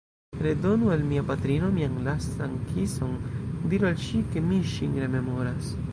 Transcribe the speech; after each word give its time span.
Redonu 0.43 0.87
al 0.93 1.03
mia 1.09 1.23
patrino 1.27 1.69
mian 1.75 1.99
lastan 2.07 2.57
kison, 2.71 3.15
diru 3.75 3.91
al 3.93 4.03
ŝi, 4.07 4.23
ke 4.33 4.45
mi 4.51 4.63
ŝin 4.75 5.01
rememoras! 5.05 5.75